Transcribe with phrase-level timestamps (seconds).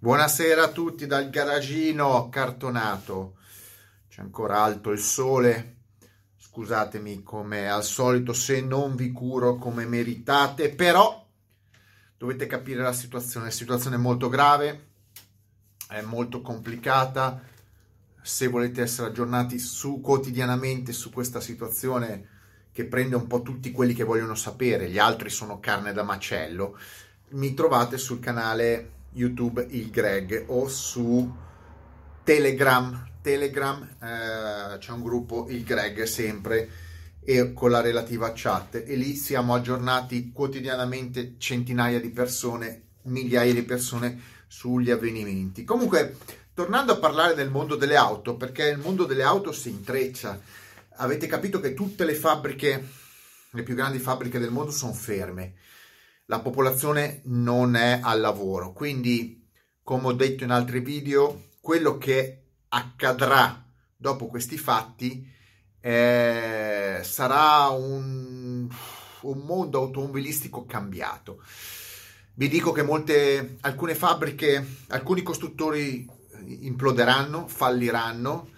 [0.00, 3.38] Buonasera a tutti dal garagino cartonato.
[4.08, 5.78] C'è ancora alto il sole.
[6.36, 11.26] Scusatemi come al solito se non vi curo come meritate, però
[12.16, 13.46] dovete capire la situazione.
[13.46, 14.90] La situazione è molto grave,
[15.88, 17.42] è molto complicata.
[18.22, 22.28] Se volete essere aggiornati su quotidianamente su questa situazione
[22.70, 26.78] che prende un po' tutti quelli che vogliono sapere, gli altri sono carne da macello,
[27.30, 31.34] mi trovate sul canale YouTube il Greg o su
[32.24, 33.06] Telegram.
[33.20, 36.68] Telegram eh, c'è un gruppo il Greg sempre
[37.20, 43.62] e con la relativa chat e lì siamo aggiornati quotidianamente centinaia di persone, migliaia di
[43.62, 45.64] persone sugli avvenimenti.
[45.64, 46.16] Comunque,
[46.54, 50.40] tornando a parlare del mondo delle auto, perché il mondo delle auto si intreccia.
[51.00, 52.88] Avete capito che tutte le fabbriche,
[53.50, 55.54] le più grandi fabbriche del mondo sono ferme
[56.30, 58.72] la popolazione non è al lavoro.
[58.72, 59.48] Quindi,
[59.82, 63.64] come ho detto in altri video, quello che accadrà
[63.96, 65.26] dopo questi fatti
[65.80, 68.68] eh, sarà un,
[69.22, 71.42] un mondo automobilistico cambiato.
[72.34, 76.06] Vi dico che molte, alcune fabbriche, alcuni costruttori
[76.44, 78.50] imploderanno, falliranno,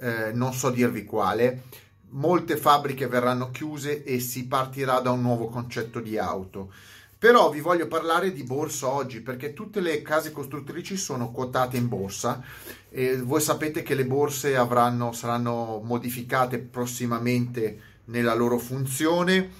[0.00, 1.64] eh, non so dirvi quale.
[2.10, 6.72] Molte fabbriche verranno chiuse e si partirà da un nuovo concetto di auto.
[7.18, 11.88] Però vi voglio parlare di borsa oggi perché tutte le case costruttrici sono quotate in
[11.88, 12.40] borsa
[12.88, 19.50] e voi sapete che le borse avranno, saranno modificate prossimamente nella loro funzione,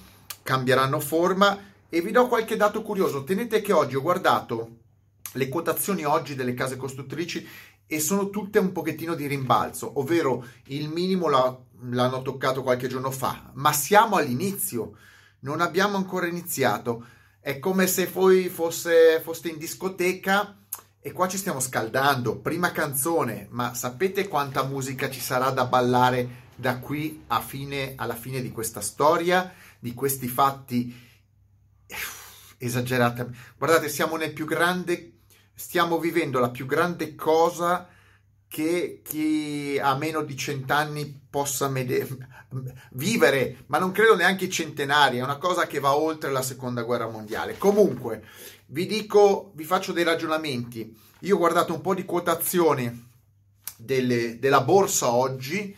[0.41, 3.25] cambieranno forma e vi do qualche dato curioso.
[3.25, 4.77] Tenete che oggi ho guardato
[5.33, 7.45] le quotazioni oggi delle case costruttrici
[7.85, 13.51] e sono tutte un pochettino di rimbalzo, ovvero il minimo l'hanno toccato qualche giorno fa,
[13.55, 14.93] ma siamo all'inizio,
[15.39, 20.57] non abbiamo ancora iniziato è come se voi fosse, foste in discoteca
[20.99, 22.39] e qua ci stiamo scaldando.
[22.39, 28.41] Prima canzone, ma sapete quanta musica ci sarà da ballare da qui fine, alla fine
[28.41, 30.93] di questa storia, di questi fatti
[32.57, 33.25] esagerati?
[33.57, 35.19] Guardate, siamo nel più grande,
[35.53, 37.87] stiamo vivendo la più grande cosa
[38.49, 42.07] che chi ha meno di cent'anni possa mede-
[42.93, 47.07] vivere, ma non credo neanche centenari, è una cosa che va oltre la seconda guerra
[47.07, 47.59] mondiale.
[47.59, 48.25] Comunque,
[48.67, 50.97] vi dico, vi faccio dei ragionamenti.
[51.19, 53.07] Io ho guardato un po' di quotazioni
[53.77, 55.75] delle, della borsa oggi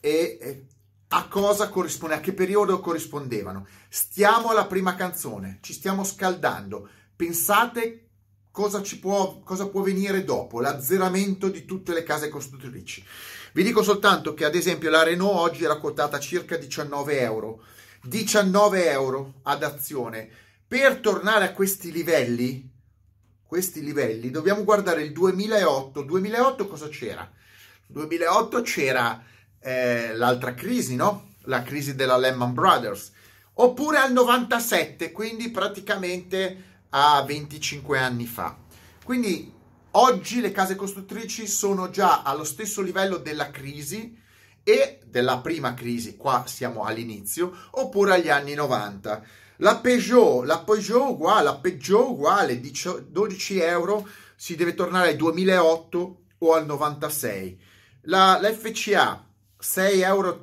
[0.00, 0.64] e
[1.10, 3.66] a cosa corrisponde, a che periodo corrispondevano.
[3.88, 6.88] Stiamo alla prima canzone, ci stiamo scaldando.
[7.14, 8.07] Pensate
[8.58, 13.04] cosa, ci può, cosa può venire dopo, l'azzeramento di tutte le case costruttrici.
[13.52, 17.62] Vi dico soltanto che ad esempio la Renault oggi era quotata circa 19 euro.
[18.02, 20.28] 19 euro ad azione.
[20.66, 22.68] Per tornare a questi livelli,
[23.46, 26.02] questi livelli, dobbiamo guardare il 2008.
[26.02, 27.30] 2008 cosa c'era?
[27.86, 29.22] 2008 c'era
[29.60, 31.34] eh, l'altra crisi, no?
[31.42, 33.12] La crisi della Lehman Brothers.
[33.60, 38.56] Oppure al 97, quindi praticamente a 25 anni fa.
[39.04, 39.52] Quindi
[39.92, 44.16] oggi le case costruttrici sono già allo stesso livello della crisi
[44.62, 49.22] e della prima crisi, qua siamo all'inizio, oppure agli anni 90.
[49.56, 54.06] La Peugeot, la Peugeot uguale, la Peugeot uguale, 12 euro,
[54.36, 57.58] si deve tornare al 2008 o al 96.
[58.02, 59.24] La, la FCA
[59.60, 60.38] 6,89 euro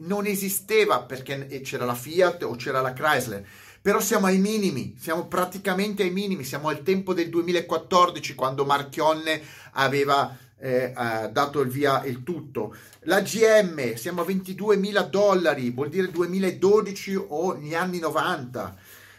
[0.00, 3.46] non esisteva perché c'era la Fiat o c'era la Chrysler
[3.84, 9.42] però siamo ai minimi, siamo praticamente ai minimi, siamo al tempo del 2014 quando Marchionne
[9.72, 10.90] aveva eh,
[11.30, 12.74] dato il via il tutto.
[13.00, 18.74] La GM siamo a 22 mila dollari, vuol dire 2012 o gli anni 90.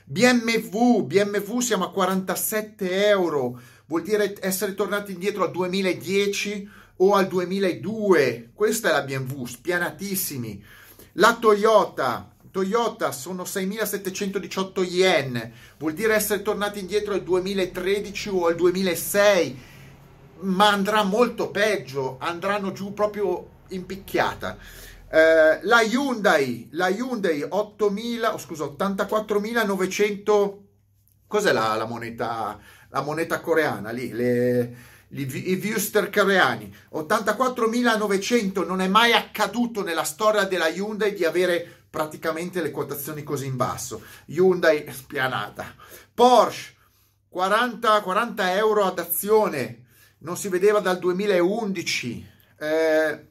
[0.05, 7.27] BMW, BMW siamo a 47 euro, vuol dire essere tornati indietro al 2010 o al
[7.27, 8.49] 2002.
[8.55, 10.63] Questa è la BMW, spianatissimi.
[11.17, 18.55] La Toyota, Toyota sono 6.718 yen, vuol dire essere tornati indietro al 2013 o al
[18.55, 19.59] 2006,
[20.39, 24.55] ma andrà molto peggio, andranno giù proprio in picchiata.
[25.09, 30.53] Eh, la Hyundai, la Hyundai 8.000, oh, scusa, 84.900,
[31.27, 34.13] cos'è la, la, moneta, la moneta coreana lì?
[34.13, 41.83] Le, i viewster coreani 84.900 non è mai accaduto nella storia della Hyundai di avere
[41.95, 44.01] praticamente le quotazioni così in basso.
[44.25, 45.73] Hyundai spianata.
[46.13, 46.73] Porsche
[47.29, 49.85] 40, 40 euro ad azione,
[50.19, 52.29] non si vedeva dal 2011.
[52.59, 53.27] Eh,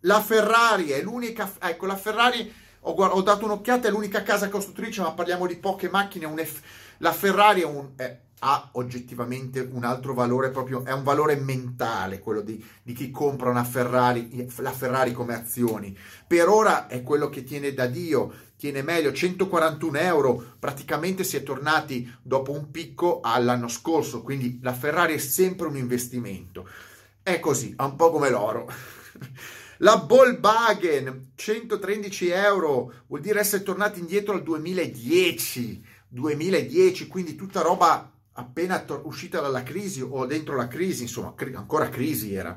[0.00, 5.00] la Ferrari è l'unica, ecco la Ferrari ho, ho, dato un'occhiata, è l'unica casa costruttrice,
[5.00, 6.26] ma parliamo di poche macchine.
[6.44, 6.60] F,
[6.98, 12.20] la Ferrari è, un, è, ha oggettivamente un altro valore proprio, è un valore mentale
[12.20, 15.96] quello di, di, chi compra una Ferrari, la Ferrari come azioni.
[16.26, 21.42] Per ora è quello che tiene da Dio, tiene meglio, 141 euro, praticamente si è
[21.42, 26.68] tornati dopo un picco all'anno scorso, quindi la Ferrari è sempre un investimento.
[27.22, 28.70] È così, è un po' come l'oro.
[29.80, 35.84] La Volkswagen, 113 euro, vuol dire essere tornati indietro al 2010.
[36.08, 41.54] 2010, quindi tutta roba appena to- uscita dalla crisi o dentro la crisi, insomma, cri-
[41.54, 42.56] ancora crisi era.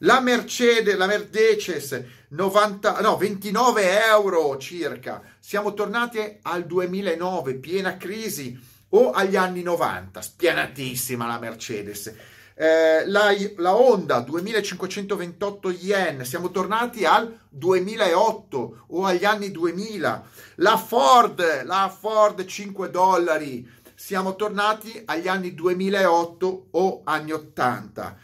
[0.00, 5.22] La Mercedes, la Mercedes, 90, no, 29 euro circa.
[5.40, 8.58] Siamo tornati al 2009, piena crisi,
[8.90, 12.14] o agli anni 90, spianatissima la Mercedes.
[12.58, 20.24] Eh, la, la, Honda 2528 yen, siamo tornati al 2008 o agli anni 2000.
[20.56, 28.16] La Ford, la Ford 5 dollari, siamo tornati agli anni 2008 o anni 80.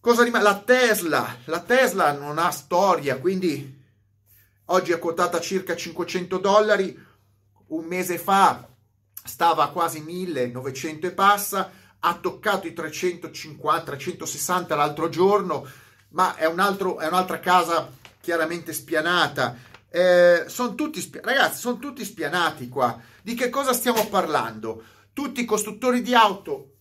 [0.00, 0.44] Cosa rimane?
[0.44, 3.78] La Tesla, la Tesla non ha storia, quindi
[4.66, 7.06] oggi è quotata circa 500 dollari,
[7.68, 8.66] un mese fa
[9.22, 11.70] stava a quasi 1900 e passa,
[12.00, 15.68] ha toccato i 350, 360 l'altro giorno,
[16.10, 17.90] ma è, un altro, è un'altra casa
[18.20, 19.68] chiaramente spianata.
[19.90, 22.98] Eh, sono tutti, ragazzi, sono tutti spianati qua.
[23.22, 24.82] Di che cosa stiamo parlando?
[25.12, 26.74] Tutti i costruttori di auto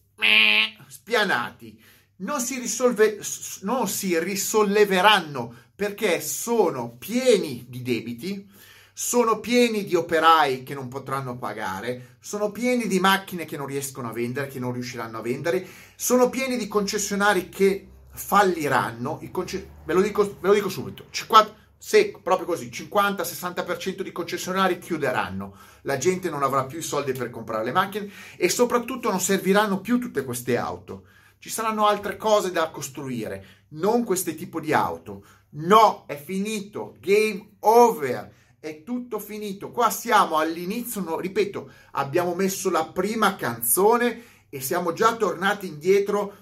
[0.87, 1.81] spianati.
[2.17, 3.19] Non si, risolve,
[3.61, 8.45] non si risolleveranno perché sono pieni di debiti,
[8.93, 14.09] sono pieni di operai che non potranno pagare, sono pieni di macchine che non riescono
[14.09, 15.65] a vendere, che non riusciranno a vendere,
[15.95, 19.21] sono pieni di concessionari che falliranno.
[19.31, 24.79] Conce- ve, lo dico, ve, lo dico, subito: 50, se proprio così, 50-60% di concessionari
[24.79, 29.21] chiuderanno, la gente non avrà più i soldi per comprare le macchine e soprattutto non
[29.21, 31.05] serviranno più tutte queste auto.
[31.39, 35.23] Ci saranno altre cose da costruire, non questo tipo di auto.
[35.51, 38.29] No, è finito, game over,
[38.59, 39.71] è tutto finito.
[39.71, 46.35] Qua siamo all'inizio, no, ripeto, abbiamo messo la prima canzone e siamo già tornati indietro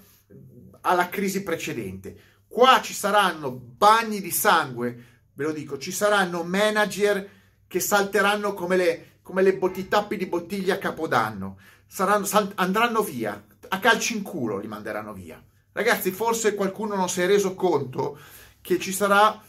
[0.80, 2.18] alla crisi precedente.
[2.48, 7.30] Qua ci saranno bagni di sangue ve lo dico, ci saranno manager
[7.68, 13.02] che salteranno come le, come le botti, tappi di bottiglia a capodanno, saranno, sal, andranno
[13.02, 15.40] via, a calci in culo li manderanno via.
[15.70, 18.18] Ragazzi, forse qualcuno non si è reso conto
[18.60, 19.40] che ci sarà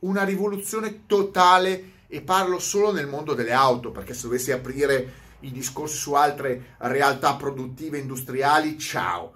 [0.00, 5.52] una rivoluzione totale e parlo solo nel mondo delle auto, perché se dovessi aprire i
[5.52, 9.34] discorsi su altre realtà produttive industriali, ciao.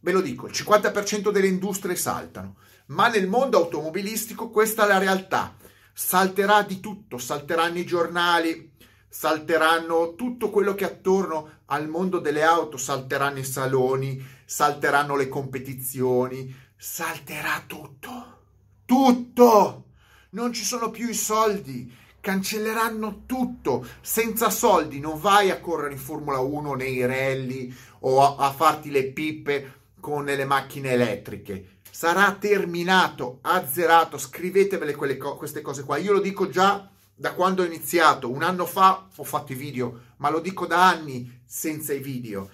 [0.00, 2.56] Ve lo dico, il 50% delle industrie saltano
[2.88, 5.56] ma nel mondo automobilistico questa è la realtà.
[5.92, 8.72] Salterà di tutto, salteranno i giornali,
[9.08, 15.28] salteranno tutto quello che è attorno al mondo delle auto, salteranno i saloni, salteranno le
[15.28, 18.36] competizioni, salterà tutto.
[18.84, 19.84] Tutto!
[20.30, 23.86] Non ci sono più i soldi, cancelleranno tutto.
[24.00, 28.90] Senza soldi non vai a correre in Formula 1 nei rally o a, a farti
[28.90, 35.96] le pippe con le macchine elettriche sarà terminato, azzerato, scrivetevele quelle co- queste cose qua.
[35.96, 40.02] Io lo dico già da quando ho iniziato, un anno fa ho fatto i video,
[40.18, 42.48] ma lo dico da anni senza i video.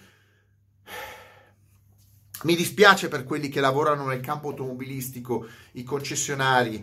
[2.45, 6.83] Mi dispiace per quelli che lavorano nel campo automobilistico, i concessionari,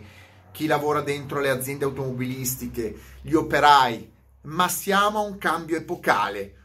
[0.52, 4.08] chi lavora dentro le aziende automobilistiche, gli operai,
[4.42, 6.58] ma siamo a un cambio epocale.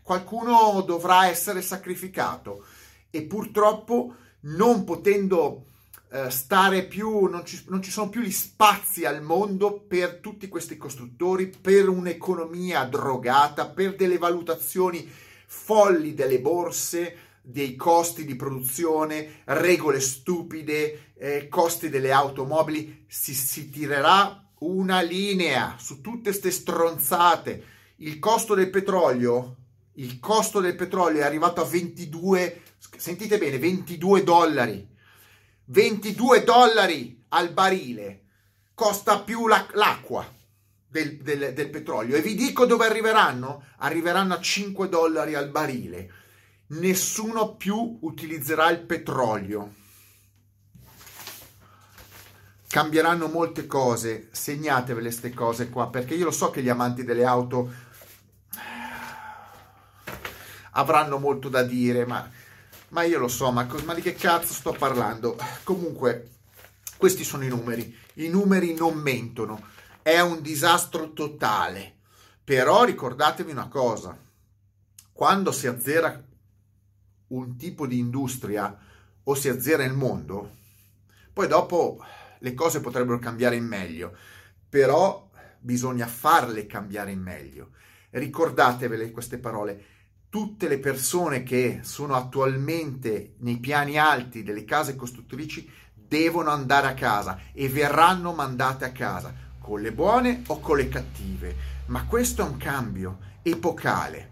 [0.00, 2.64] Qualcuno dovrà essere sacrificato
[3.10, 5.66] e purtroppo non potendo
[6.10, 10.48] eh, stare più, non ci, non ci sono più gli spazi al mondo per tutti
[10.48, 15.08] questi costruttori, per un'economia drogata, per delle valutazioni
[15.46, 23.70] folli delle borse, dei costi di produzione, regole stupide, eh, costi delle automobili, si, si
[23.70, 27.64] tirerà una linea su tutte queste stronzate.
[27.96, 29.56] Il costo del petrolio,
[29.94, 32.62] il costo del petrolio è arrivato a 22
[32.96, 34.94] sentite bene, 22 dollari.
[35.66, 38.20] 22 dollari al barile
[38.76, 40.30] costa più la, l'acqua
[40.86, 42.14] del, del, del, petrolio.
[42.14, 43.64] E vi dico dove arriveranno?
[43.78, 46.12] Arriveranno a 5 dollari al barile.
[46.68, 49.72] Nessuno più utilizzerà il petrolio.
[52.68, 57.24] Cambieranno molte cose, segnatevele queste cose qua, perché io lo so che gli amanti delle
[57.24, 57.72] auto
[60.72, 62.28] avranno molto da dire, ma
[62.88, 65.36] ma io lo so, ma, ma di che cazzo sto parlando?
[65.64, 66.30] Comunque,
[66.96, 67.94] questi sono i numeri.
[68.14, 69.68] I numeri non mentono.
[70.02, 71.94] È un disastro totale.
[72.44, 74.16] Però ricordatevi una cosa.
[75.12, 76.22] quando si azzera
[77.28, 78.78] un tipo di industria
[79.24, 80.54] o si azzera il mondo,
[81.32, 81.98] poi dopo
[82.38, 84.16] le cose potrebbero cambiare in meglio,
[84.68, 85.28] però
[85.58, 87.70] bisogna farle cambiare in meglio.
[88.10, 89.84] Ricordatevele queste parole.
[90.36, 96.92] Tutte le persone che sono attualmente nei piani alti delle case costruttrici devono andare a
[96.92, 101.56] casa e verranno mandate a casa, con le buone o con le cattive.
[101.86, 104.30] Ma questo è un cambio epocale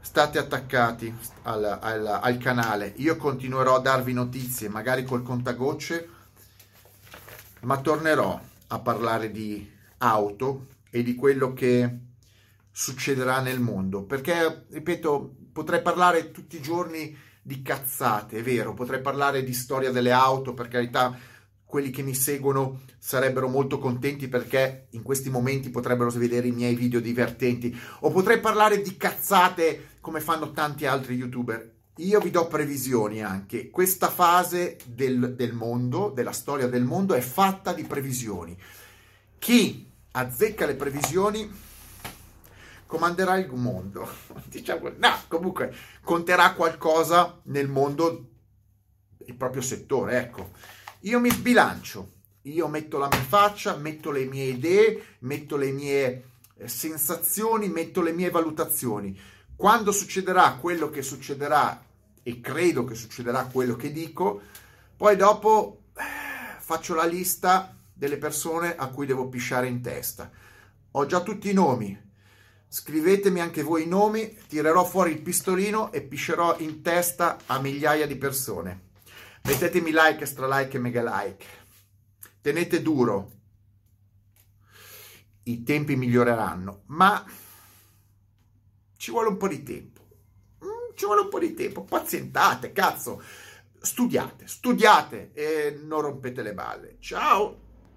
[0.00, 2.94] state attaccati al, al, al, canale.
[2.96, 6.08] Io continuerò a darvi notizie, magari col contagocce,
[7.60, 11.98] ma tornerò a parlare di auto e di quello che
[12.78, 14.04] succederà nel mondo.
[14.04, 19.90] Perché, ripeto, potrei parlare tutti i giorni di cazzate, è vero, potrei parlare di storia
[19.90, 21.16] delle auto, per carità
[21.64, 26.74] quelli che mi seguono sarebbero molto contenti perché in questi momenti potrebbero vedere i miei
[26.74, 31.74] video divertenti o potrei parlare di cazzate come fanno tanti altri youtuber.
[31.96, 33.70] Io vi do previsioni anche.
[33.70, 38.56] Questa fase del, del mondo, della storia del mondo, è fatta di previsioni.
[39.38, 41.50] Chi azzecca le previsioni
[42.86, 44.08] comanderà il mondo.
[44.46, 48.28] Diciamo, no, comunque conterà qualcosa nel mondo,
[49.26, 50.50] il proprio settore, ecco.
[51.00, 52.12] Io mi sbilancio,
[52.42, 56.24] io metto la mia faccia, metto le mie idee, metto le mie
[56.56, 59.18] eh, sensazioni, metto le mie valutazioni.
[59.54, 61.84] Quando succederà quello che succederà,
[62.22, 64.40] e credo che succederà quello che dico,
[64.96, 66.02] poi dopo eh,
[66.58, 70.30] faccio la lista delle persone a cui devo pisciare in testa.
[70.92, 72.05] Ho già tutti i nomi.
[72.68, 78.06] Scrivetemi anche voi i nomi, tirerò fuori il pistolino e piscerò in testa a migliaia
[78.06, 78.90] di persone.
[79.44, 81.46] Mettetemi like, stra like e mega like.
[82.40, 83.30] Tenete duro.
[85.44, 87.24] I tempi miglioreranno, ma
[88.96, 90.00] ci vuole un po' di tempo.
[90.64, 91.84] Mm, ci vuole un po' di tempo.
[91.84, 93.22] Pazientate, cazzo.
[93.78, 96.96] Studiate, studiate e non rompete le balle.
[96.98, 97.65] Ciao!